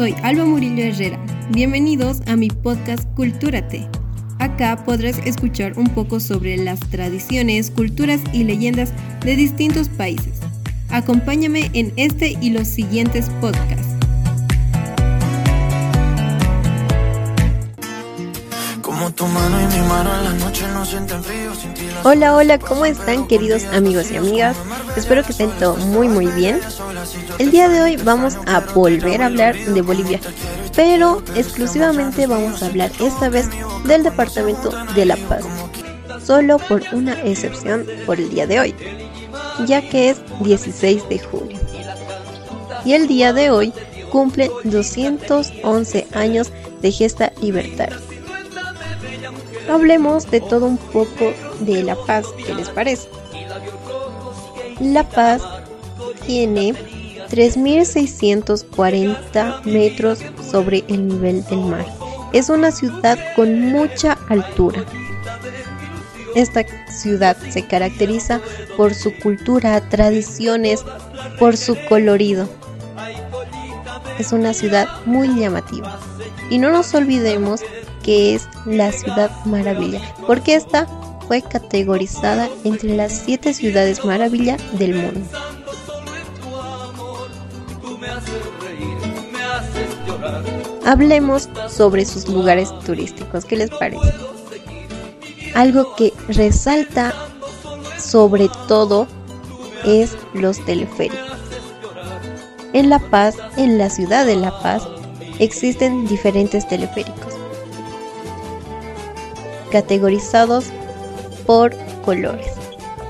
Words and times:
soy 0.00 0.14
Alba 0.22 0.46
Murillo 0.46 0.82
Herrera. 0.82 1.18
Bienvenidos 1.50 2.22
a 2.26 2.34
mi 2.34 2.48
podcast 2.48 3.06
Cultúrate. 3.16 3.86
Acá 4.38 4.82
podrás 4.86 5.18
escuchar 5.26 5.78
un 5.78 5.88
poco 5.88 6.20
sobre 6.20 6.56
las 6.56 6.80
tradiciones, 6.88 7.70
culturas 7.70 8.18
y 8.32 8.44
leyendas 8.44 8.94
de 9.22 9.36
distintos 9.36 9.90
países. 9.90 10.40
Acompáñame 10.88 11.70
en 11.74 11.92
este 11.96 12.34
y 12.40 12.48
los 12.48 12.66
siguientes 12.66 13.28
podcasts. 13.42 13.88
Hola, 22.04 22.34
hola, 22.36 22.58
¿cómo 22.58 22.86
están 22.86 23.26
queridos 23.26 23.64
amigos 23.66 24.10
y 24.10 24.16
amigas? 24.16 24.56
Espero 25.00 25.24
que 25.24 25.32
estén 25.32 25.50
todo 25.58 25.76
muy 25.76 26.08
muy 26.08 26.26
bien. 26.26 26.60
El 27.38 27.50
día 27.50 27.70
de 27.70 27.80
hoy 27.80 27.96
vamos 27.96 28.36
a 28.46 28.60
volver 28.60 29.22
a 29.22 29.26
hablar 29.26 29.56
de 29.56 29.80
Bolivia, 29.80 30.20
pero 30.76 31.22
exclusivamente 31.34 32.26
vamos 32.26 32.62
a 32.62 32.66
hablar 32.66 32.92
esta 33.00 33.30
vez 33.30 33.48
del 33.86 34.02
departamento 34.02 34.70
de 34.94 35.06
La 35.06 35.16
Paz, 35.16 35.44
solo 36.22 36.58
por 36.58 36.82
una 36.92 37.14
excepción 37.22 37.86
por 38.04 38.20
el 38.20 38.28
día 38.28 38.46
de 38.46 38.60
hoy, 38.60 38.74
ya 39.66 39.80
que 39.80 40.10
es 40.10 40.20
16 40.40 41.08
de 41.08 41.18
julio. 41.18 41.58
Y 42.84 42.92
el 42.92 43.08
día 43.08 43.32
de 43.32 43.50
hoy 43.50 43.72
cumple 44.12 44.50
211 44.64 46.08
años 46.12 46.52
de 46.82 46.92
gesta 46.92 47.32
libertaria 47.40 47.96
hablemos 49.70 50.30
de 50.30 50.40
todo 50.40 50.66
un 50.66 50.76
poco 50.76 51.32
de 51.60 51.82
La 51.84 51.94
Paz, 51.94 52.26
¿qué 52.44 52.54
les 52.54 52.68
parece? 52.68 53.08
La 54.80 55.08
Paz 55.08 55.42
tiene 56.26 56.74
3.640 57.30 59.64
metros 59.64 60.18
sobre 60.50 60.82
el 60.88 61.06
nivel 61.08 61.44
del 61.44 61.60
mar. 61.60 61.84
Es 62.32 62.48
una 62.48 62.70
ciudad 62.70 63.18
con 63.36 63.60
mucha 63.60 64.16
altura. 64.28 64.86
Esta 66.34 66.64
ciudad 66.88 67.36
se 67.50 67.66
caracteriza 67.66 68.40
por 68.76 68.94
su 68.94 69.14
cultura, 69.18 69.86
tradiciones, 69.90 70.82
por 71.38 71.58
su 71.58 71.76
colorido. 71.88 72.48
Es 74.18 74.32
una 74.32 74.54
ciudad 74.54 74.88
muy 75.04 75.28
llamativa. 75.38 76.00
Y 76.48 76.56
no 76.58 76.70
nos 76.70 76.94
olvidemos 76.94 77.60
que 78.02 78.34
es 78.34 78.48
la 78.64 78.92
ciudad 78.92 79.30
maravilla, 79.44 80.00
porque 80.26 80.54
esta 80.54 80.86
fue 81.30 81.42
categorizada 81.42 82.48
entre 82.64 82.96
las 82.96 83.12
siete 83.12 83.54
ciudades 83.54 84.04
maravilla 84.04 84.56
del 84.72 84.96
mundo. 84.96 85.20
Hablemos 90.84 91.48
sobre 91.68 92.04
sus 92.04 92.28
lugares 92.28 92.76
turísticos, 92.80 93.44
¿qué 93.44 93.54
les 93.54 93.70
parece? 93.70 94.12
Algo 95.54 95.94
que 95.94 96.12
resalta 96.26 97.14
sobre 97.96 98.48
todo 98.66 99.06
es 99.84 100.16
los 100.34 100.58
teleféricos. 100.64 101.38
En 102.72 102.90
La 102.90 102.98
Paz, 102.98 103.36
en 103.56 103.78
la 103.78 103.88
ciudad 103.88 104.26
de 104.26 104.34
La 104.34 104.50
Paz, 104.62 104.82
existen 105.38 106.08
diferentes 106.08 106.66
teleféricos 106.66 107.30
categorizados 109.70 110.72
por 111.46 111.74
colores. 112.04 112.52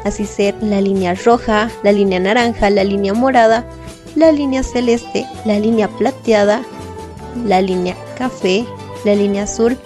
Así 0.05 0.25
ser 0.25 0.55
la 0.63 0.81
línea 0.81 1.15
roja, 1.15 1.71
la 1.83 1.93
línea 1.93 2.21
naranja, 2.21 2.71
la 2.71 2.85
línea 2.85 3.13
morada, 3.13 3.65
la 4.15 4.33
línea 4.33 4.63
celeste, 4.63 5.27
la 5.45 5.59
línea 5.59 5.89
plateada, 5.89 6.63
la 7.47 7.61
línea 7.61 7.97
café, 8.17 8.65
la 9.05 9.15
línea 9.15 9.45
azul, 9.45 9.79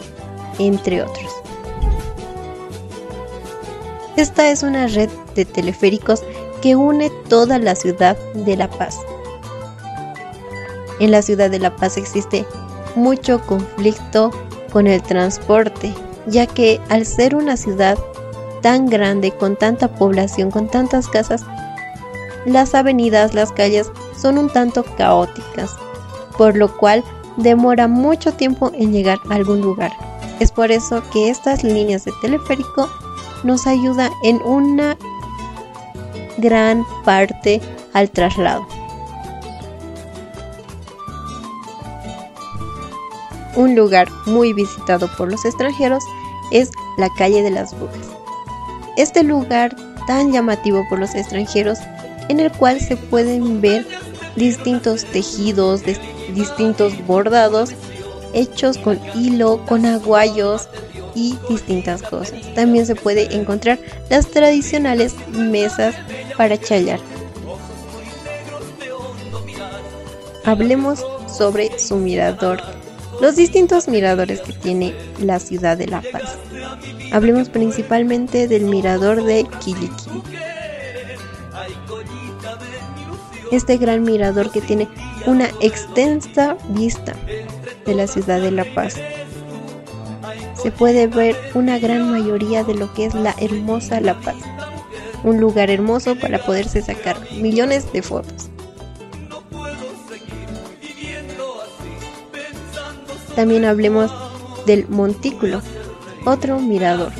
entre 0.58 1.02
otros. 1.02 1.30
Esta 4.16 4.50
es 4.50 4.62
una 4.62 4.86
red 4.86 5.10
de 5.34 5.44
teleféricos 5.44 6.22
que 6.62 6.76
une 6.76 7.10
toda 7.28 7.58
la 7.58 7.74
ciudad 7.74 8.16
de 8.34 8.56
La 8.56 8.70
Paz. 8.70 8.98
En 11.00 11.10
la 11.10 11.22
ciudad 11.22 11.50
de 11.50 11.58
La 11.58 11.74
Paz 11.74 11.96
existe 11.96 12.46
mucho 12.94 13.40
conflicto 13.44 14.30
con 14.72 14.86
el 14.86 15.02
transporte, 15.02 15.92
ya 16.26 16.46
que 16.46 16.80
al 16.88 17.04
ser 17.04 17.34
una 17.34 17.56
ciudad 17.56 17.98
tan 18.64 18.86
grande, 18.86 19.30
con 19.30 19.56
tanta 19.56 19.88
población, 19.88 20.50
con 20.50 20.68
tantas 20.68 21.06
casas, 21.08 21.44
las 22.46 22.74
avenidas, 22.74 23.34
las 23.34 23.52
calles 23.52 23.92
son 24.16 24.38
un 24.38 24.48
tanto 24.48 24.84
caóticas, 24.96 25.76
por 26.38 26.56
lo 26.56 26.74
cual 26.74 27.04
demora 27.36 27.88
mucho 27.88 28.32
tiempo 28.32 28.72
en 28.72 28.90
llegar 28.90 29.18
a 29.28 29.34
algún 29.34 29.60
lugar. 29.60 29.92
Es 30.40 30.50
por 30.50 30.70
eso 30.70 31.02
que 31.12 31.28
estas 31.28 31.62
líneas 31.62 32.06
de 32.06 32.12
teleférico 32.22 32.88
nos 33.42 33.66
ayudan 33.66 34.10
en 34.22 34.40
una 34.46 34.96
gran 36.38 36.86
parte 37.04 37.60
al 37.92 38.08
traslado. 38.08 38.66
Un 43.56 43.76
lugar 43.76 44.08
muy 44.24 44.54
visitado 44.54 45.06
por 45.18 45.30
los 45.30 45.44
extranjeros 45.44 46.02
es 46.50 46.70
la 46.96 47.10
calle 47.18 47.42
de 47.42 47.50
las 47.50 47.78
brujas. 47.78 48.13
Este 48.96 49.22
lugar 49.22 49.74
tan 50.06 50.32
llamativo 50.32 50.84
por 50.88 50.98
los 50.98 51.14
extranjeros 51.14 51.78
en 52.28 52.40
el 52.40 52.50
cual 52.52 52.80
se 52.80 52.96
pueden 52.96 53.60
ver 53.60 53.86
distintos 54.36 55.04
tejidos, 55.04 55.82
distintos 56.34 56.94
bordados 57.06 57.70
hechos 58.32 58.78
con 58.78 58.98
hilo, 59.14 59.64
con 59.66 59.86
aguayos 59.86 60.68
y 61.14 61.36
distintas 61.48 62.02
cosas. 62.02 62.40
También 62.54 62.86
se 62.86 62.96
puede 62.96 63.34
encontrar 63.34 63.78
las 64.10 64.26
tradicionales 64.26 65.14
mesas 65.28 65.94
para 66.36 66.58
chayar. 66.58 67.00
Hablemos 70.44 71.04
sobre 71.28 71.78
su 71.78 71.96
mirador 71.96 72.60
los 73.20 73.36
distintos 73.36 73.88
miradores 73.88 74.40
que 74.40 74.52
tiene 74.52 74.94
la 75.20 75.38
ciudad 75.38 75.76
de 75.76 75.86
La 75.86 76.02
Paz. 76.12 76.36
Hablemos 77.14 77.48
principalmente 77.48 78.48
del 78.48 78.64
mirador 78.64 79.22
de 79.22 79.46
Quiliqui. 79.60 80.10
Este 83.52 83.76
gran 83.76 84.02
mirador 84.02 84.50
que 84.50 84.60
tiene 84.60 84.88
una 85.24 85.48
extensa 85.60 86.56
vista 86.70 87.14
de 87.86 87.94
la 87.94 88.08
ciudad 88.08 88.40
de 88.40 88.50
La 88.50 88.64
Paz. 88.74 88.96
Se 90.60 90.72
puede 90.72 91.06
ver 91.06 91.36
una 91.54 91.78
gran 91.78 92.10
mayoría 92.10 92.64
de 92.64 92.74
lo 92.74 92.92
que 92.94 93.04
es 93.04 93.14
la 93.14 93.32
hermosa 93.38 94.00
La 94.00 94.18
Paz. 94.20 94.34
Un 95.22 95.38
lugar 95.38 95.70
hermoso 95.70 96.16
para 96.16 96.44
poderse 96.44 96.82
sacar 96.82 97.16
millones 97.30 97.92
de 97.92 98.02
fotos. 98.02 98.50
También 103.36 103.64
hablemos 103.64 104.10
del 104.66 104.88
montículo, 104.88 105.62
otro 106.24 106.58
mirador. 106.60 107.12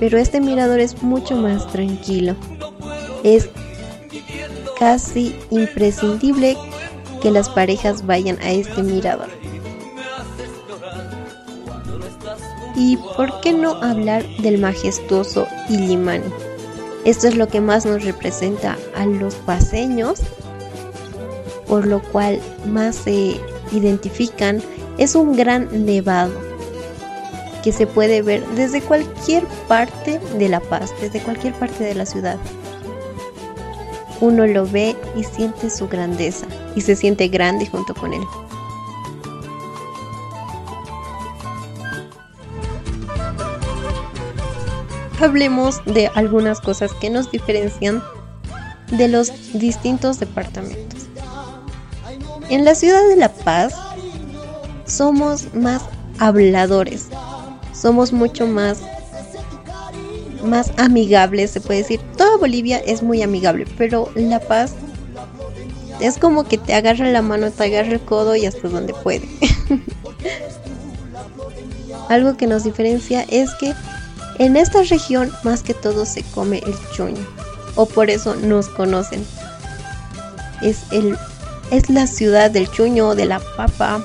Pero 0.00 0.18
este 0.18 0.40
mirador 0.40 0.80
es 0.80 1.02
mucho 1.02 1.36
más 1.36 1.66
tranquilo. 1.72 2.36
Es 3.24 3.48
casi 4.78 5.34
imprescindible 5.50 6.56
que 7.20 7.30
las 7.30 7.48
parejas 7.48 8.06
vayan 8.06 8.38
a 8.40 8.50
este 8.50 8.82
mirador. 8.82 9.28
¿Y 12.76 12.96
por 13.16 13.40
qué 13.40 13.52
no 13.52 13.74
hablar 13.82 14.24
del 14.38 14.58
majestuoso 14.58 15.48
Illimani? 15.68 16.30
Esto 17.04 17.26
es 17.26 17.34
lo 17.34 17.48
que 17.48 17.60
más 17.60 17.84
nos 17.84 18.04
representa 18.04 18.78
a 18.94 19.04
los 19.04 19.34
paseños, 19.34 20.20
por 21.66 21.86
lo 21.86 22.00
cual 22.00 22.38
más 22.66 22.94
se 22.94 23.40
identifican 23.72 24.62
es 24.96 25.16
un 25.16 25.34
gran 25.34 25.86
nevado 25.86 26.47
que 27.68 27.72
se 27.74 27.86
puede 27.86 28.22
ver 28.22 28.46
desde 28.54 28.80
cualquier 28.80 29.44
parte 29.68 30.18
de 30.38 30.48
La 30.48 30.58
Paz, 30.58 30.90
desde 31.02 31.20
cualquier 31.20 31.52
parte 31.52 31.84
de 31.84 31.94
la 31.94 32.06
ciudad. 32.06 32.38
Uno 34.22 34.46
lo 34.46 34.66
ve 34.66 34.96
y 35.14 35.22
siente 35.22 35.68
su 35.68 35.86
grandeza 35.86 36.46
y 36.74 36.80
se 36.80 36.96
siente 36.96 37.28
grande 37.28 37.66
junto 37.66 37.92
con 37.92 38.14
él. 38.14 38.22
Hablemos 45.20 45.84
de 45.84 46.06
algunas 46.14 46.62
cosas 46.62 46.94
que 46.94 47.10
nos 47.10 47.30
diferencian 47.30 48.02
de 48.92 49.08
los 49.08 49.30
distintos 49.52 50.18
departamentos. 50.18 51.06
En 52.48 52.64
la 52.64 52.74
ciudad 52.74 53.06
de 53.10 53.16
La 53.16 53.28
Paz 53.30 53.74
somos 54.86 55.52
más 55.52 55.82
habladores, 56.18 57.08
somos 57.80 58.12
mucho 58.12 58.46
más 58.46 58.80
más 60.44 60.72
amigables, 60.76 61.50
se 61.50 61.60
puede 61.60 61.80
decir. 61.80 62.00
Toda 62.16 62.36
Bolivia 62.36 62.78
es 62.78 63.02
muy 63.02 63.22
amigable, 63.22 63.66
pero 63.76 64.10
La 64.14 64.40
Paz 64.40 64.74
Es 66.00 66.16
como 66.18 66.44
que 66.44 66.58
te 66.58 66.74
agarra 66.74 67.10
la 67.10 67.22
mano, 67.22 67.50
te 67.50 67.64
agarra 67.64 67.92
el 67.92 68.00
codo 68.00 68.36
y 68.36 68.46
hasta 68.46 68.68
donde 68.68 68.94
puede. 68.94 69.28
Algo 72.08 72.36
que 72.36 72.46
nos 72.46 72.64
diferencia 72.64 73.24
es 73.28 73.50
que 73.54 73.74
en 74.38 74.56
esta 74.56 74.82
región 74.82 75.32
más 75.42 75.62
que 75.62 75.74
todo 75.74 76.06
se 76.06 76.22
come 76.22 76.62
el 76.64 76.74
chuño, 76.94 77.26
o 77.74 77.86
por 77.86 78.08
eso 78.10 78.36
nos 78.36 78.68
conocen. 78.68 79.26
Es, 80.62 80.84
el, 80.92 81.18
es 81.70 81.90
la 81.90 82.06
ciudad 82.06 82.50
del 82.50 82.70
chuño, 82.70 83.14
de 83.14 83.26
la 83.26 83.40
papa. 83.56 84.04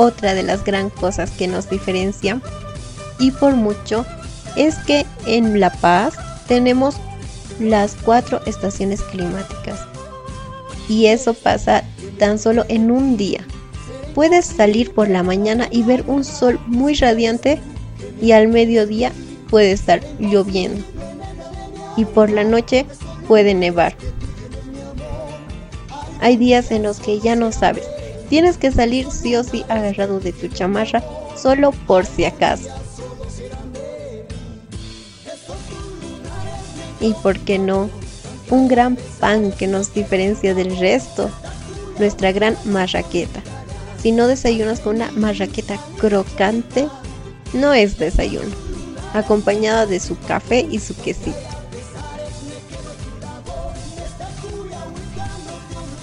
Otra 0.00 0.32
de 0.32 0.42
las 0.42 0.64
gran 0.64 0.88
cosas 0.88 1.30
que 1.30 1.46
nos 1.46 1.68
diferencia, 1.68 2.40
y 3.18 3.32
por 3.32 3.54
mucho, 3.54 4.06
es 4.56 4.76
que 4.86 5.04
en 5.26 5.60
La 5.60 5.70
Paz 5.70 6.14
tenemos 6.48 6.96
las 7.58 7.96
cuatro 7.96 8.40
estaciones 8.46 9.02
climáticas. 9.02 9.78
Y 10.88 11.08
eso 11.08 11.34
pasa 11.34 11.84
tan 12.18 12.38
solo 12.38 12.64
en 12.68 12.90
un 12.90 13.18
día. 13.18 13.44
Puedes 14.14 14.46
salir 14.46 14.90
por 14.94 15.10
la 15.10 15.22
mañana 15.22 15.68
y 15.70 15.82
ver 15.82 16.04
un 16.06 16.24
sol 16.24 16.58
muy 16.66 16.94
radiante 16.94 17.60
y 18.22 18.32
al 18.32 18.48
mediodía 18.48 19.12
puede 19.50 19.72
estar 19.72 20.00
lloviendo. 20.18 20.82
Y 21.98 22.06
por 22.06 22.30
la 22.30 22.44
noche 22.44 22.86
puede 23.28 23.52
nevar. 23.52 23.94
Hay 26.22 26.38
días 26.38 26.70
en 26.70 26.84
los 26.84 27.00
que 27.00 27.20
ya 27.20 27.36
no 27.36 27.52
sabes. 27.52 27.84
Tienes 28.30 28.58
que 28.58 28.70
salir 28.70 29.10
sí 29.10 29.34
o 29.34 29.42
sí 29.42 29.64
agarrado 29.68 30.20
de 30.20 30.32
tu 30.32 30.46
chamarra 30.46 31.02
solo 31.36 31.72
por 31.72 32.06
si 32.06 32.24
acaso. 32.24 32.68
Y 37.00 37.12
por 37.14 37.40
qué 37.40 37.58
no, 37.58 37.90
un 38.50 38.68
gran 38.68 38.96
pan 39.18 39.50
que 39.50 39.66
nos 39.66 39.92
diferencia 39.92 40.54
del 40.54 40.76
resto, 40.78 41.28
nuestra 41.98 42.30
gran 42.30 42.56
marraqueta. 42.66 43.42
Si 44.00 44.12
no 44.12 44.28
desayunas 44.28 44.78
con 44.78 44.96
una 44.96 45.10
marraqueta 45.10 45.76
crocante, 45.98 46.86
no 47.52 47.74
es 47.74 47.98
desayuno, 47.98 48.54
acompañada 49.12 49.86
de 49.86 49.98
su 49.98 50.16
café 50.20 50.68
y 50.70 50.78
su 50.78 50.94
quesito. 50.94 51.36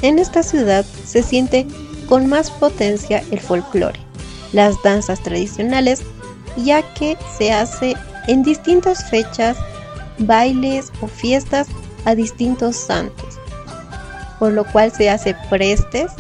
En 0.02 0.20
esta 0.20 0.44
ciudad 0.44 0.86
se 1.06 1.24
siente 1.24 1.66
con 2.08 2.28
más 2.28 2.50
potencia 2.52 3.24
el 3.32 3.40
folclore, 3.40 4.00
las 4.54 4.82
danzas 4.84 5.22
tradicionales, 5.22 6.02
ya 6.58 6.82
que 6.94 7.18
se 7.38 7.52
hace 7.52 7.96
en 8.28 8.44
distintas 8.44 9.10
fechas, 9.10 9.58
bailes 10.20 10.92
o 11.02 11.08
fiestas 11.08 11.68
a 12.06 12.16
distintos 12.16 12.76
santos, 12.76 13.40
por 14.40 14.54
lo 14.54 14.66
cual 14.66 14.92
se 14.92 15.10
hace 15.10 15.36
prestes 15.50 16.12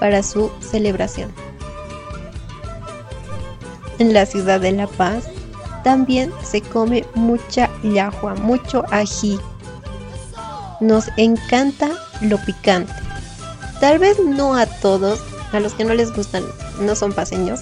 para 0.00 0.22
su 0.22 0.50
celebración. 0.60 1.32
En 3.98 4.12
la 4.12 4.26
ciudad 4.26 4.60
de 4.60 4.72
La 4.72 4.86
Paz 4.86 5.24
también 5.84 6.32
se 6.42 6.60
come 6.60 7.04
mucha 7.14 7.70
yahua, 7.82 8.34
mucho 8.34 8.84
ají. 8.90 9.38
Nos 10.80 11.08
encanta 11.16 11.90
lo 12.20 12.38
picante. 12.38 12.92
Tal 13.80 13.98
vez 13.98 14.18
no 14.18 14.56
a 14.56 14.66
todos, 14.84 15.18
a 15.54 15.60
los 15.60 15.72
que 15.72 15.86
no 15.86 15.94
les 15.94 16.12
gustan, 16.12 16.44
no 16.78 16.94
son 16.94 17.14
paseños, 17.14 17.60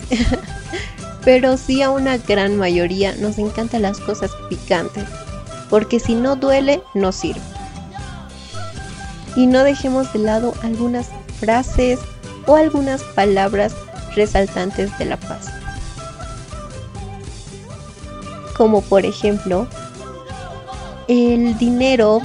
pero 1.25 1.57
sí 1.57 1.81
a 1.81 1.89
una 1.89 2.19
gran 2.19 2.57
mayoría 2.57 3.15
nos 3.15 3.39
encantan 3.39 3.83
las 3.83 4.01
cosas 4.01 4.33
picantes, 4.49 5.05
porque 5.71 6.01
si 6.01 6.17
no 6.17 6.35
duele, 6.35 6.83
no 6.95 7.13
sirve. 7.13 7.41
Y 9.37 9.47
no 9.47 9.63
dejemos 9.63 10.13
de 10.13 10.19
lado 10.19 10.53
algunas 10.65 11.11
frases 11.39 12.01
o 12.49 12.57
algunas 12.57 13.05
palabras 13.05 13.73
resaltantes 14.17 14.99
de 14.99 15.05
la 15.05 15.17
paz. 15.17 15.47
Como 18.57 18.81
por 18.81 19.07
ejemplo, 19.07 19.69
el 21.07 21.57
dinero 21.57 22.21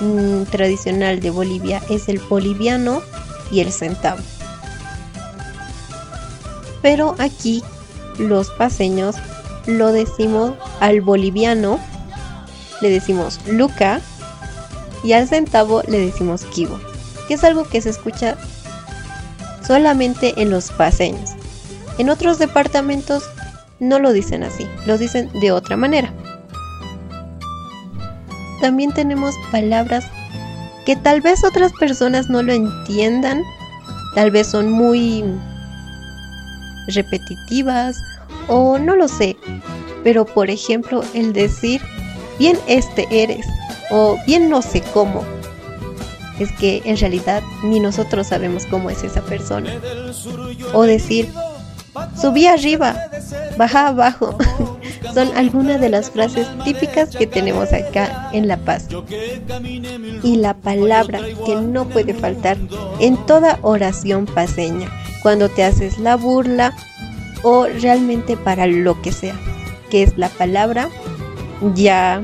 mm, 0.00 0.44
tradicional 0.44 1.20
de 1.20 1.30
Bolivia 1.30 1.82
es 1.88 2.08
el 2.08 2.18
boliviano 2.18 3.02
y 3.50 3.60
el 3.60 3.72
centavo. 3.72 4.20
Pero 6.82 7.14
aquí 7.18 7.62
los 8.18 8.50
paseños 8.50 9.16
lo 9.66 9.92
decimos 9.92 10.54
al 10.80 11.00
boliviano, 11.00 11.78
le 12.80 12.90
decimos 12.90 13.38
luca 13.46 14.00
y 15.04 15.12
al 15.12 15.28
centavo 15.28 15.82
le 15.86 15.98
decimos 15.98 16.44
kibo 16.44 16.78
que 17.30 17.34
es 17.34 17.44
algo 17.44 17.62
que 17.62 17.80
se 17.80 17.90
escucha 17.90 18.36
solamente 19.64 20.42
en 20.42 20.50
los 20.50 20.72
paseños. 20.72 21.30
En 21.96 22.10
otros 22.10 22.40
departamentos 22.40 23.22
no 23.78 24.00
lo 24.00 24.12
dicen 24.12 24.42
así, 24.42 24.66
lo 24.84 24.98
dicen 24.98 25.30
de 25.40 25.52
otra 25.52 25.76
manera. 25.76 26.12
También 28.60 28.92
tenemos 28.92 29.34
palabras 29.50 30.04
que 30.84 30.96
tal 30.96 31.20
vez 31.20 31.44
otras 31.44 31.72
personas 31.78 32.28
no 32.28 32.42
lo 32.42 32.52
entiendan, 32.52 33.42
tal 34.14 34.30
vez 34.30 34.48
son 34.48 34.70
muy 34.70 35.24
repetitivas 36.88 37.96
o 38.48 38.78
no 38.78 38.96
lo 38.96 39.08
sé, 39.08 39.36
pero 40.02 40.24
por 40.24 40.50
ejemplo 40.50 41.02
el 41.14 41.32
decir 41.32 41.80
bien 42.38 42.58
este 42.66 43.06
eres 43.10 43.46
o 43.90 44.16
bien 44.26 44.48
no 44.48 44.62
sé 44.62 44.82
cómo 44.92 45.24
es 46.40 46.50
que 46.52 46.82
en 46.84 46.96
realidad 46.96 47.42
ni 47.62 47.80
nosotros 47.80 48.28
sabemos 48.28 48.64
cómo 48.66 48.90
es 48.90 49.04
esa 49.04 49.20
persona. 49.20 49.78
O 50.72 50.84
decir, 50.84 51.30
subí 52.18 52.46
arriba, 52.46 52.96
baja 53.56 53.88
abajo. 53.88 54.36
Son 55.14 55.36
algunas 55.36 55.80
de 55.80 55.88
las 55.88 56.10
frases 56.10 56.46
típicas 56.64 57.10
que 57.16 57.26
tenemos 57.26 57.72
acá 57.72 58.30
en 58.32 58.48
La 58.48 58.56
Paz. 58.58 58.88
Y 60.22 60.36
la 60.36 60.54
palabra 60.54 61.20
que 61.44 61.56
no 61.56 61.86
puede 61.86 62.14
faltar 62.14 62.56
en 63.00 63.16
toda 63.26 63.58
oración 63.62 64.26
paseña, 64.26 64.88
cuando 65.22 65.48
te 65.48 65.64
haces 65.64 65.98
la 65.98 66.16
burla 66.16 66.74
o 67.42 67.66
realmente 67.66 68.36
para 68.36 68.66
lo 68.66 69.00
que 69.02 69.12
sea, 69.12 69.34
que 69.90 70.02
es 70.02 70.16
la 70.16 70.28
palabra 70.28 70.88
ya 71.74 72.22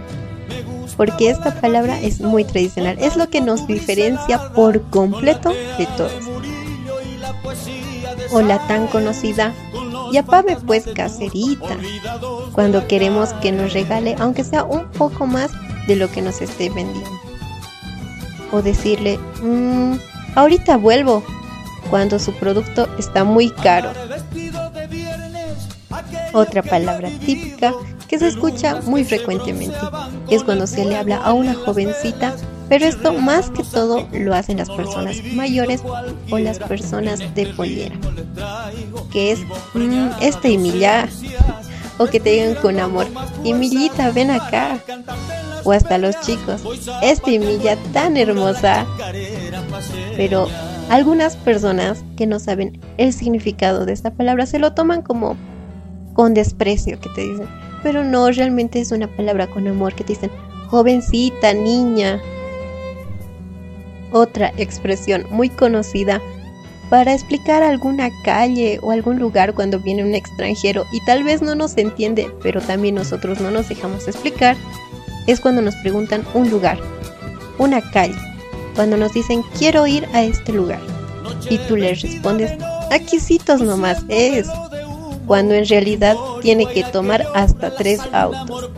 porque 0.97 1.29
esta 1.29 1.61
palabra 1.61 2.01
es 2.01 2.21
muy 2.21 2.45
tradicional, 2.45 2.97
es 2.99 3.17
lo 3.17 3.29
que 3.29 3.41
nos 3.41 3.67
diferencia 3.67 4.53
por 4.55 4.83
completo 4.91 5.53
de 5.79 5.87
todos. 5.97 6.13
O 8.33 8.41
la 8.41 8.67
tan 8.67 8.87
conocida 8.87 9.53
Yapame 10.13 10.57
pues 10.57 10.85
caserita, 10.95 11.77
cuando 12.53 12.87
queremos 12.87 13.33
que 13.35 13.53
nos 13.53 13.73
regale, 13.73 14.17
aunque 14.19 14.45
sea 14.45 14.65
un 14.65 14.89
poco 14.91 15.27
más 15.27 15.51
de 15.87 15.97
lo 15.97 16.11
que 16.11 16.23
nos 16.23 16.41
esté 16.41 16.71
vendiendo. 16.71 17.11
O 18.53 18.63
decirle, 18.63 19.19
mmm, 19.43 19.95
ahorita 20.35 20.77
vuelvo, 20.77 21.23
cuando 21.91 22.19
su 22.19 22.33
producto 22.33 22.89
está 22.99 23.25
muy 23.25 23.51
caro. 23.51 23.91
Otra 26.33 26.63
palabra 26.63 27.11
típica 27.25 27.73
que 28.09 28.19
se 28.19 28.29
escucha 28.29 28.81
muy 28.83 29.05
frecuentemente. 29.05 29.79
Es 30.29 30.45
cuando 30.45 30.67
se 30.67 30.85
le 30.85 30.97
habla 30.97 31.17
a 31.17 31.33
una 31.33 31.55
jovencita, 31.55 32.35
pero 32.69 32.85
esto 32.85 33.13
más 33.13 33.51
que 33.51 33.63
todo 33.63 34.07
lo 34.13 34.35
hacen 34.35 34.59
las 34.59 34.71
personas 34.71 35.23
mayores 35.35 35.83
o 36.31 36.39
las 36.39 36.59
personas 36.59 37.21
de 37.35 37.47
poliera, 37.55 37.97
que 39.13 39.33
es 39.33 39.41
mm, 39.75 40.09
este 40.21 40.55
Emilia, 40.55 41.09
o 41.99 42.07
que 42.07 42.21
te 42.21 42.31
digan 42.31 42.55
con 42.57 42.79
amor, 42.79 43.07
Emilita, 43.45 44.11
ven 44.11 44.31
acá, 44.31 44.79
o 45.65 45.73
hasta 45.73 45.99
los 45.99 46.21
chicos, 46.21 46.63
esta 47.03 47.31
Emilia 47.31 47.77
tan 47.93 48.17
hermosa, 48.17 48.87
pero 50.17 50.49
algunas 50.89 51.37
personas 51.37 52.05
que 52.17 52.27
no 52.27 52.39
saben 52.39 52.81
el 52.99 53.13
significado 53.13 53.87
de 53.87 53.93
esta 53.93 54.11
palabra 54.11 54.47
se 54.47 54.59
lo 54.59 54.73
toman 54.73 55.03
como 55.03 55.37
con 56.15 56.35
desprecio, 56.35 56.99
que 57.01 57.09
te 57.11 57.23
dicen, 57.23 57.47
pero 57.83 58.05
no, 58.05 58.31
realmente 58.31 58.81
es 58.81 58.91
una 58.91 59.07
palabra 59.07 59.47
con 59.47 59.69
amor 59.69 59.95
que 59.95 60.03
te 60.03 60.15
dicen 60.15 60.31
jovencita, 60.69 61.53
niña. 61.55 62.21
Otra 64.17 64.51
expresión 64.57 65.27
muy 65.29 65.51
conocida 65.51 66.23
para 66.89 67.13
explicar 67.13 67.63
alguna 67.63 68.09
calle 68.25 68.79
o 68.83 68.91
algún 68.91 69.19
lugar 69.19 69.53
cuando 69.53 69.79
viene 69.79 70.03
un 70.05 70.15
extranjero 70.15 70.87
y 70.91 71.05
tal 71.05 71.23
vez 71.23 71.43
no 71.43 71.55
nos 71.55 71.77
entiende, 71.77 72.31
pero 72.43 72.63
también 72.63 72.95
nosotros 72.95 73.43
no 73.43 73.51
nos 73.51 73.69
dejamos 73.69 74.09
explicar, 74.09 74.57
es 75.27 75.39
cuando 75.39 75.61
nos 75.61 75.77
preguntan 75.77 76.25
un 76.33 76.49
lugar, 76.49 76.79
una 77.59 77.83
calle, 77.91 78.17
cuando 78.75 78.97
nos 78.97 79.13
dicen 79.13 79.43
quiero 79.59 79.87
ir 79.87 80.07
a 80.15 80.23
este 80.23 80.51
lugar 80.51 80.81
y 81.51 81.59
tú 81.59 81.77
les 81.77 82.01
respondes, 82.01 82.53
aquícitos 82.91 83.61
nomás 83.61 84.03
es 84.09 84.49
cuando 85.27 85.53
en 85.53 85.67
realidad 85.67 86.17
tiene 86.41 86.65
que 86.65 86.85
tomar 86.85 87.23
hasta 87.35 87.75
tres 87.75 88.01
autos. 88.13 88.71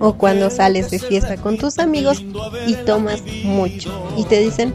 O 0.00 0.14
cuando 0.14 0.50
sales 0.50 0.90
de 0.90 0.98
fiesta 0.98 1.36
con 1.36 1.58
tus 1.58 1.78
amigos 1.78 2.24
y 2.66 2.74
tomas 2.86 3.22
mucho 3.44 3.92
y 4.16 4.24
te 4.24 4.40
dicen, 4.40 4.74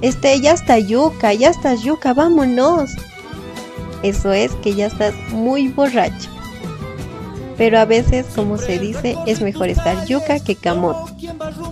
este, 0.00 0.40
ya 0.40 0.52
está 0.52 0.78
yuca, 0.78 1.34
ya 1.34 1.50
estás 1.50 1.82
yuca, 1.82 2.14
vámonos. 2.14 2.90
Eso 4.02 4.32
es 4.32 4.52
que 4.62 4.74
ya 4.74 4.86
estás 4.86 5.14
muy 5.30 5.68
borracho. 5.68 6.30
Pero 7.58 7.80
a 7.80 7.84
veces, 7.84 8.24
como 8.36 8.56
se 8.56 8.78
dice, 8.78 9.16
es 9.26 9.40
mejor 9.40 9.68
estar 9.68 10.06
yuca 10.06 10.38
que 10.38 10.54
camote. 10.54 11.12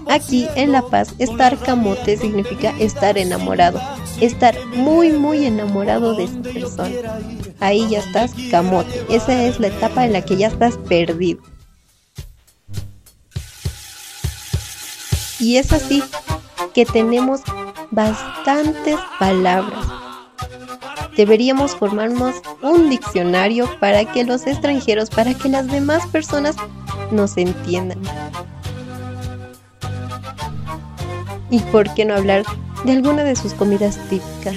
Aquí 0.08 0.48
en 0.56 0.72
La 0.72 0.82
Paz, 0.82 1.14
estar 1.18 1.56
camote 1.58 2.16
significa 2.16 2.74
estar 2.80 3.16
enamorado, 3.16 3.80
estar 4.20 4.56
muy, 4.74 5.12
muy 5.12 5.46
enamorado 5.46 6.16
de 6.16 6.24
esa 6.24 6.42
persona. 6.42 7.20
Ahí 7.60 7.88
ya 7.88 8.00
estás 8.00 8.32
camote. 8.50 9.04
Esa 9.08 9.44
es 9.44 9.60
la 9.60 9.68
etapa 9.68 10.04
en 10.04 10.12
la 10.12 10.22
que 10.22 10.36
ya 10.36 10.48
estás 10.48 10.76
perdido. 10.76 11.40
Y 15.38 15.56
es 15.56 15.72
así 15.72 16.02
que 16.74 16.84
tenemos 16.84 17.40
bastantes 17.90 18.98
palabras. 19.18 19.86
Deberíamos 21.16 21.74
formarnos 21.74 22.36
un 22.62 22.90
diccionario 22.90 23.68
para 23.80 24.04
que 24.04 24.24
los 24.24 24.46
extranjeros, 24.46 25.08
para 25.08 25.32
que 25.34 25.48
las 25.48 25.66
demás 25.66 26.06
personas 26.08 26.56
nos 27.10 27.36
entiendan. 27.38 28.00
¿Y 31.50 31.60
por 31.60 31.92
qué 31.94 32.04
no 32.04 32.14
hablar 32.14 32.44
de 32.84 32.92
alguna 32.92 33.24
de 33.24 33.36
sus 33.36 33.54
comidas 33.54 33.98
típicas? 34.10 34.56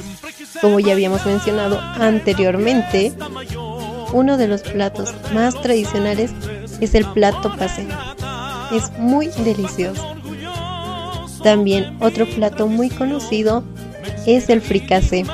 Como 0.62 0.80
ya 0.80 0.92
habíamos 0.92 1.26
mencionado 1.26 1.80
anteriormente, 1.80 3.14
uno 4.12 4.38
de 4.38 4.48
los 4.48 4.62
platos 4.64 5.14
más 5.34 5.56
tradicionales 5.62 6.32
es 6.82 6.96
el 6.96 7.06
plato 7.06 7.56
paseño. 7.56 7.98
Es 8.72 8.92
muy 8.98 9.28
delicioso. 9.28 10.19
También 11.44 11.98
otro 12.02 12.26
plato 12.26 12.68
muy 12.68 12.90
conocido 12.90 13.64
es 14.26 14.50
el 14.50 14.62
fricasé. 14.62 15.26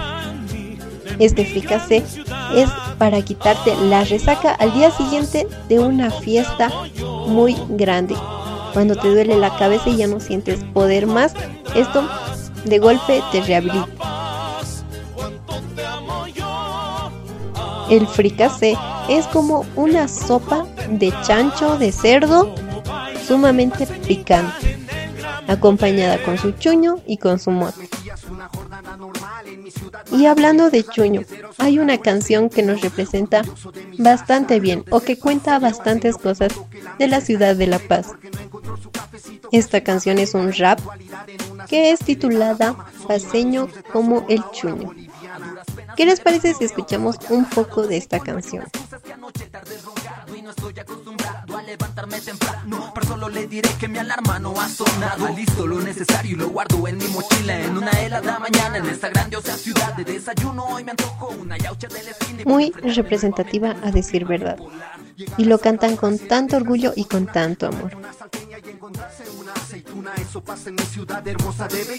Este 1.19 1.45
fricasé 1.45 2.03
es 2.55 2.69
para 2.97 3.21
quitarte 3.21 3.75
la 3.89 4.03
resaca 4.03 4.51
al 4.51 4.73
día 4.73 4.91
siguiente 4.91 5.47
de 5.67 5.79
una 5.79 6.11
fiesta 6.11 6.69
muy 7.27 7.55
grande. 7.69 8.15
Cuando 8.73 8.95
te 8.95 9.09
duele 9.09 9.37
la 9.37 9.55
cabeza 9.57 9.89
y 9.89 9.97
ya 9.97 10.07
no 10.07 10.19
sientes 10.19 10.63
poder 10.73 11.07
más, 11.07 11.33
esto 11.73 12.07
de 12.65 12.79
golpe 12.79 13.23
te 13.31 13.41
rehabilita. 13.41 13.87
El 17.89 18.07
fricasé 18.07 18.75
es 19.09 19.25
como 19.27 19.65
una 19.75 20.07
sopa 20.07 20.65
de 20.89 21.13
chancho 21.23 21.77
de 21.77 21.91
cerdo 21.91 22.53
sumamente 23.27 23.85
picante 23.85 24.74
acompañada 25.47 26.21
con 26.23 26.37
su 26.37 26.51
chuño 26.51 26.99
y 27.05 27.17
con 27.17 27.39
su 27.39 27.51
mote. 27.51 27.89
Y 30.11 30.25
hablando 30.25 30.69
de 30.69 30.83
chuño, 30.83 31.21
hay 31.57 31.79
una 31.79 31.97
canción 31.97 32.49
que 32.49 32.63
nos 32.63 32.81
representa 32.81 33.43
bastante 33.97 34.59
bien 34.59 34.83
o 34.89 34.99
que 34.99 35.17
cuenta 35.17 35.59
bastantes 35.59 36.17
cosas 36.17 36.53
de 36.99 37.07
la 37.07 37.21
ciudad 37.21 37.55
de 37.55 37.67
La 37.67 37.79
Paz. 37.79 38.11
Esta 39.51 39.81
canción 39.81 40.17
es 40.17 40.33
un 40.33 40.53
rap 40.53 40.79
que 41.67 41.91
es 41.91 41.99
titulada 41.99 42.75
Paseño 43.07 43.67
como 43.91 44.25
el 44.29 44.43
chuño. 44.51 44.93
¿Qué 45.95 46.05
les 46.05 46.19
parece 46.19 46.53
si 46.53 46.65
escuchamos 46.65 47.17
un 47.29 47.45
poco 47.45 47.87
de 47.87 47.97
esta 47.97 48.19
canción? 48.19 48.65
Levantarme 51.65 52.19
temprano 52.21 52.91
Pero 52.93 53.07
solo 53.07 53.29
le 53.29 53.47
diré 53.47 53.69
que 53.79 53.87
mi 53.87 53.97
alarma 53.97 54.39
no 54.39 54.59
ha 54.59 54.67
sonado. 54.69 55.27
Listo 55.35 55.67
lo 55.67 55.79
necesario 55.81 56.33
y 56.33 56.35
lo 56.35 56.49
guardo 56.49 56.87
en 56.87 56.97
mi 56.97 57.07
mochila 57.07 57.59
En 57.59 57.77
una 57.77 57.91
helada 57.91 58.39
mañana 58.39 58.77
en 58.77 58.85
esta 58.85 59.09
grandiosa 59.09 59.55
ciudad 59.57 59.95
De 59.95 60.03
desayuno. 60.03 60.65
Hoy 60.65 60.83
me 60.83 60.91
antojo 60.91 61.29
una 61.29 61.57
yaucha 61.57 61.87
del 61.87 62.07
esquina 62.07 62.43
Muy 62.45 62.71
representativa 62.71 63.75
a 63.83 63.91
decir 63.91 64.25
verdad. 64.25 64.57
Y 65.37 65.45
lo 65.45 65.59
cantan 65.59 65.95
con 65.95 66.17
tanto 66.19 66.57
orgullo 66.57 66.93
y 66.95 67.05
con 67.05 67.25
tanto 67.25 67.67
amor 67.67 67.91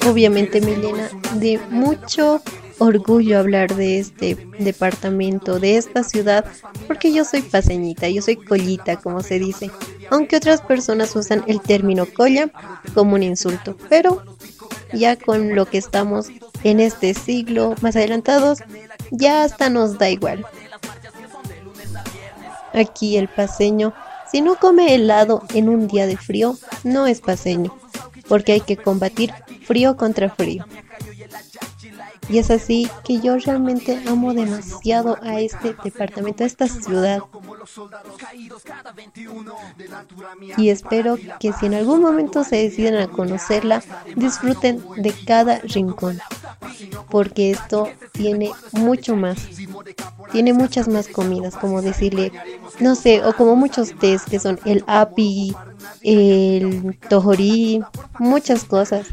Obviamente 0.09 0.61
me 0.61 0.77
llena 0.77 1.09
de 1.35 1.59
mucho 1.71 2.43
orgullo 2.79 3.39
hablar 3.39 3.75
de 3.75 3.99
este 3.99 4.37
departamento, 4.59 5.59
de 5.59 5.77
esta 5.77 6.03
ciudad, 6.03 6.45
porque 6.87 7.13
yo 7.13 7.25
soy 7.25 7.43
paseñita, 7.43 8.09
yo 8.09 8.23
soy 8.23 8.37
collita, 8.37 8.97
como 8.97 9.23
se 9.23 9.39
dice, 9.39 9.71
aunque 10.11 10.37
otras 10.37 10.61
personas 10.61 11.15
usan 11.17 11.43
el 11.47 11.61
término 11.61 12.07
colla 12.07 12.51
como 12.95 13.15
un 13.15 13.23
insulto, 13.23 13.77
pero 13.89 14.23
ya 14.93 15.17
con 15.17 15.55
lo 15.55 15.67
que 15.67 15.79
estamos 15.79 16.29
en 16.65 16.81
este 16.81 17.15
siglo 17.15 17.75
más 17.81 17.97
adelantados, 17.97 18.59
ya 19.11 19.45
hasta 19.45 19.71
nos 19.71 19.99
da 19.99 20.11
igual. 20.11 20.45
Aquí 22.73 23.17
el 23.17 23.29
paseño, 23.29 23.95
si 24.31 24.43
no 24.43 24.57
come 24.57 24.95
helado 24.95 25.43
en 25.55 25.69
un 25.69 25.89
día 25.89 26.07
de 26.07 26.17
frío, 26.17 26.57
no 26.85 27.07
es 27.07 27.21
paseño, 27.21 27.75
porque 28.29 28.53
hay 28.53 28.61
que 28.61 28.77
combatir 28.77 29.33
frío 29.65 29.97
contra 29.97 30.31
frío. 30.31 30.65
Y 32.29 32.39
es 32.39 32.51
así 32.51 32.91
que 33.05 33.21
yo 33.21 33.37
realmente 33.39 34.03
amo 34.07 34.35
demasiado 34.35 35.19
a 35.23 35.41
este 35.41 35.77
departamento, 35.85 36.43
a 36.43 36.47
esta 36.47 36.67
ciudad. 36.67 37.21
Y 40.57 40.71
espero 40.71 41.17
que 41.39 41.53
si 41.53 41.67
en 41.67 41.75
algún 41.75 42.01
momento 42.01 42.45
se 42.45 42.57
deciden 42.57 42.97
a 42.97 43.09
conocerla, 43.09 43.83
disfruten 44.17 44.83
de 44.97 45.15
cada 45.27 45.61
rincón. 45.61 46.19
Porque 47.11 47.53
esto 47.53 47.89
tiene 48.13 48.51
mucho 48.73 49.17
más. 49.17 49.39
Tiene 50.33 50.53
muchas 50.53 50.89
más 50.89 51.09
comidas, 51.09 51.57
como 51.57 51.81
decirle, 51.81 52.33
no 52.81 52.95
sé, 52.95 53.25
o 53.25 53.33
como 53.35 53.55
muchos 53.55 53.95
tés 53.99 54.23
que 54.25 54.41
son 54.41 54.59
el 54.65 54.83
api, 54.87 55.55
el 56.03 56.99
tojorí, 57.09 57.83
muchas 58.19 58.65
cosas 58.65 59.07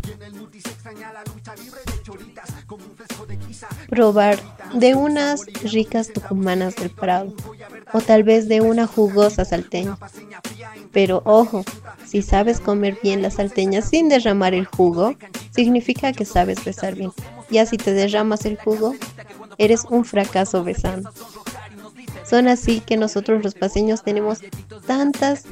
probar 3.89 4.39
de 4.73 4.95
unas 4.95 5.45
ricas 5.63 6.11
tucumanas 6.11 6.75
del 6.75 6.89
Prado 6.89 7.33
o 7.93 8.01
tal 8.01 8.23
vez 8.23 8.47
de 8.47 8.61
una 8.61 8.87
jugosa 8.87 9.45
salteña. 9.45 9.97
Pero 10.91 11.21
ojo, 11.25 11.63
si 12.05 12.21
sabes 12.21 12.59
comer 12.59 12.97
bien 13.01 13.21
la 13.21 13.31
salteña 13.31 13.81
sin 13.81 14.09
derramar 14.09 14.53
el 14.53 14.65
jugo, 14.65 15.15
significa 15.51 16.11
que 16.13 16.25
sabes 16.25 16.63
besar 16.63 16.95
bien. 16.95 17.11
Ya 17.49 17.65
si 17.65 17.77
te 17.77 17.93
derramas 17.93 18.45
el 18.45 18.57
jugo, 18.57 18.95
eres 19.57 19.85
un 19.89 20.05
fracaso 20.05 20.63
besando. 20.63 21.11
Son 22.27 22.47
así 22.47 22.79
que 22.79 22.97
nosotros 22.97 23.43
los 23.43 23.53
paseños 23.53 24.03
tenemos 24.03 24.39
tantas 24.87 25.45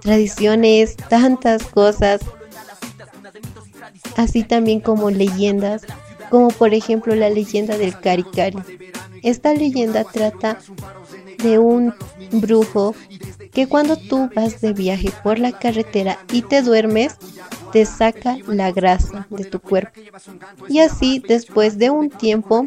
tradiciones, 0.00 0.96
tantas 0.96 1.64
cosas, 1.64 2.20
así 4.16 4.42
también 4.42 4.80
como 4.80 5.10
leyendas 5.10 5.82
como 6.34 6.48
por 6.48 6.74
ejemplo 6.74 7.14
la 7.14 7.30
leyenda 7.30 7.78
del 7.78 7.96
Caricari. 7.96 8.58
Esta 9.22 9.54
leyenda 9.54 10.02
trata 10.02 10.58
de 11.38 11.60
un 11.60 11.94
brujo 12.32 12.92
que 13.52 13.68
cuando 13.68 13.96
tú 13.96 14.28
vas 14.34 14.60
de 14.60 14.72
viaje 14.72 15.12
por 15.22 15.38
la 15.38 15.56
carretera 15.56 16.18
y 16.32 16.42
te 16.42 16.62
duermes, 16.62 17.14
te 17.72 17.86
saca 17.86 18.36
la 18.48 18.72
grasa 18.72 19.28
de 19.30 19.44
tu 19.44 19.60
cuerpo. 19.60 20.00
Y 20.68 20.80
así 20.80 21.22
después 21.24 21.78
de 21.78 21.90
un 21.90 22.10
tiempo 22.10 22.66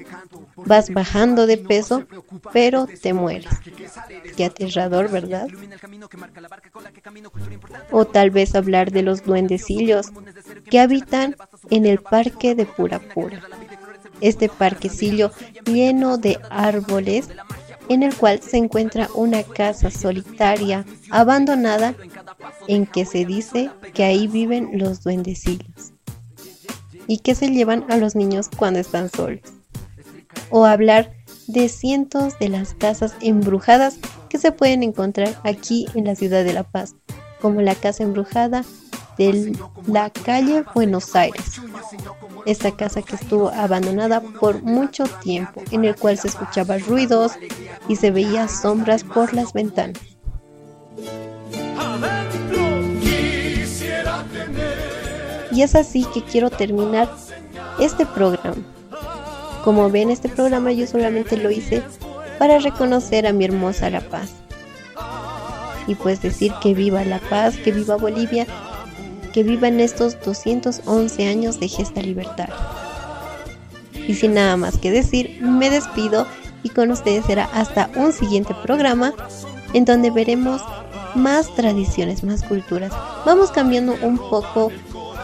vas 0.58 0.90
bajando 0.90 1.48
de 1.48 1.58
peso, 1.58 2.06
pero 2.54 2.88
te 2.88 3.14
mueres. 3.14 3.52
Qué 4.36 4.46
aterrador, 4.46 5.10
¿verdad? 5.10 5.48
O 7.92 8.06
tal 8.06 8.32
vez 8.32 8.56
hablar 8.56 8.92
de 8.92 9.04
los 9.04 9.24
duendecillos 9.24 10.08
que 10.70 10.80
habitan 10.80 11.36
en 11.70 11.86
el 11.86 12.00
parque 12.00 12.56
de 12.56 12.66
Pura 12.66 13.00
Pura. 13.00 13.42
Este 14.20 14.50
parquecillo 14.50 15.32
lleno 15.66 16.18
de 16.18 16.40
árboles 16.50 17.30
en 17.90 18.04
el 18.04 18.16
cual 18.16 18.42
se 18.42 18.58
encuentra 18.58 19.10
una 19.14 19.44
casa 19.44 19.92
solitaria, 19.92 20.86
abandonada, 21.10 21.96
en 22.68 22.86
que 22.86 23.06
se 23.06 23.26
dice 23.26 23.70
que 23.94 24.04
ahí 24.04 24.28
viven 24.28 24.72
los 24.74 25.04
duendecillos 25.04 25.94
y 27.08 27.20
que 27.20 27.36
se 27.36 27.50
llevan 27.50 27.86
a 27.90 27.98
los 27.98 28.16
niños 28.16 28.50
cuando 28.56 28.80
están 28.80 29.10
solos. 29.10 29.57
O 30.50 30.66
hablar 30.66 31.12
de 31.48 31.70
cientos 31.70 32.38
de 32.40 32.50
las 32.50 32.74
casas 32.74 33.16
embrujadas 33.22 33.98
que 34.30 34.38
se 34.38 34.52
pueden 34.52 34.84
encontrar 34.84 35.40
aquí 35.44 35.88
en 35.96 36.06
la 36.06 36.16
ciudad 36.16 36.44
de 36.44 36.54
La 36.54 36.64
Paz, 36.64 36.96
como 37.42 37.62
la 37.62 37.76
casa 37.76 38.04
embrujada 38.04 38.64
de 39.18 39.58
la 39.88 40.10
calle 40.10 40.64
Buenos 40.74 41.16
Aires. 41.16 41.62
Esta 42.46 42.76
casa 42.76 43.02
que 43.02 43.16
estuvo 43.16 43.50
abandonada 43.50 44.22
por 44.22 44.62
mucho 44.62 45.06
tiempo, 45.22 45.62
en 45.72 45.86
el 45.86 45.96
cual 45.96 46.18
se 46.18 46.28
escuchaban 46.28 46.82
ruidos 46.82 47.34
y 47.88 47.96
se 47.96 48.12
veía 48.12 48.48
sombras 48.48 49.04
por 49.04 49.34
las 49.34 49.54
ventanas. 49.54 50.02
Y 55.52 55.62
es 55.64 55.76
así 55.76 56.06
que 56.14 56.24
quiero 56.24 56.50
terminar 56.50 57.10
este 57.80 58.06
programa. 58.06 58.64
Como 59.68 59.92
ven, 59.92 60.12
este 60.12 60.30
programa 60.30 60.72
yo 60.72 60.88
solamente 60.88 61.36
lo 61.36 61.52
hice 61.52 61.84
para 62.40 62.58
reconocer 62.58 63.28
a 63.28 63.34
mi 63.34 63.44
hermosa 63.44 63.90
La 63.90 64.00
Paz. 64.00 64.30
Y 65.88 65.96
pues 65.96 66.22
decir 66.22 66.54
que 66.64 66.74
viva 66.74 67.04
La 67.04 67.20
Paz, 67.20 67.58
que 67.58 67.74
viva 67.74 67.98
Bolivia, 67.98 68.48
que 69.34 69.44
viva 69.44 69.68
en 69.68 69.82
estos 69.82 70.18
211 70.22 71.28
años 71.28 71.60
de 71.60 71.68
gesta 71.68 72.02
libertad. 72.02 72.48
Y 74.08 74.14
sin 74.14 74.36
nada 74.36 74.56
más 74.56 74.78
que 74.78 74.90
decir, 74.90 75.38
me 75.42 75.70
despido 75.70 76.26
y 76.64 76.70
con 76.70 76.90
ustedes 76.90 77.26
será 77.26 77.50
hasta 77.52 77.90
un 77.98 78.14
siguiente 78.14 78.56
programa 78.64 79.14
en 79.74 79.84
donde 79.84 80.12
veremos 80.12 80.62
más 81.14 81.54
tradiciones, 81.56 82.24
más 82.24 82.42
culturas. 82.42 82.94
Vamos 83.26 83.52
cambiando 83.52 83.98
un 84.02 84.18
poco 84.18 84.72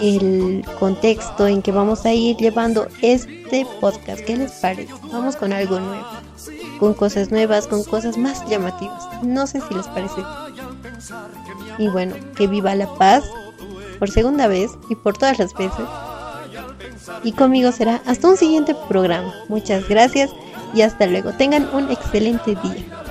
el 0.04 0.66
contexto 0.80 1.48
en 1.48 1.62
que 1.62 1.72
vamos 1.72 2.06
a 2.06 2.14
ir 2.14 2.36
llevando 2.36 2.88
este 3.02 3.66
podcast. 3.80 4.22
¿Qué 4.22 4.36
les 4.36 4.52
parece? 4.54 4.94
Vamos 5.12 5.38
con 5.38 5.54
algo 5.54 5.80
nuevo, 5.80 6.06
con 6.78 6.94
cosas 6.94 7.32
nuevas, 7.32 7.68
con 7.68 7.86
cosas 7.86 8.18
más 8.18 8.46
llamativas. 8.50 9.24
No 9.24 9.48
sé 9.48 9.62
si 9.62 9.74
les 9.74 9.88
parece. 9.88 10.22
Y 11.78 11.88
bueno, 11.88 12.16
que 12.36 12.48
viva 12.48 12.76
la 12.76 12.94
paz 12.96 13.24
por 13.98 14.12
segunda 14.12 14.48
vez 14.48 14.72
y 14.90 14.96
por 14.96 15.18
todas 15.18 15.40
las 15.40 15.54
veces. 15.54 15.86
Y 17.24 17.32
conmigo 17.32 17.72
será 17.72 18.02
hasta 18.06 18.28
un 18.28 18.36
siguiente 18.36 18.76
programa. 18.90 19.34
Muchas 19.48 19.88
gracias 19.88 20.32
y 20.74 20.82
hasta 20.82 21.06
luego. 21.06 21.32
Tengan 21.32 21.74
un 21.74 21.90
excelente 21.90 22.58
día. 22.62 23.03